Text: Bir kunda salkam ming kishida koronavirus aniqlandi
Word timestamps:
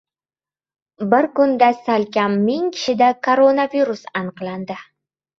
Bir 1.09 1.25
kunda 1.39 1.67
salkam 1.89 2.37
ming 2.47 2.65
kishida 2.77 3.09
koronavirus 3.27 4.01
aniqlandi 4.23 4.79